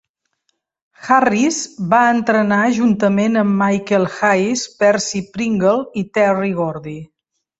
[1.07, 1.57] Harris
[1.91, 6.97] va entrenar juntament amb Michael Hayes, Percy Pringle i Terry Gordy.